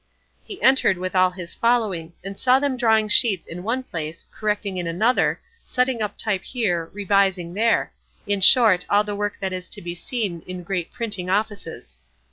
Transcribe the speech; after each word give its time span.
He 0.43 0.59
entered 0.63 0.97
with 0.97 1.15
all 1.15 1.29
his 1.29 1.53
following, 1.53 2.13
and 2.23 2.35
saw 2.35 2.57
them 2.57 2.75
drawing 2.75 3.07
sheets 3.07 3.45
in 3.45 3.61
one 3.61 3.83
place, 3.83 4.25
correcting 4.31 4.77
in 4.77 4.87
another, 4.87 5.39
setting 5.63 6.01
up 6.01 6.17
type 6.17 6.41
here, 6.43 6.89
revising 6.91 7.53
there; 7.53 7.93
in 8.25 8.41
short 8.41 8.83
all 8.89 9.03
the 9.03 9.15
work 9.15 9.37
that 9.41 9.53
is 9.53 9.69
to 9.69 9.79
be 9.79 9.93
seen 9.93 10.41
in 10.47 10.63
great 10.63 10.91
printing 10.91 11.29
offices. 11.29 11.99